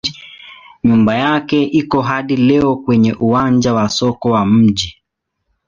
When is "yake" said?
1.15-1.61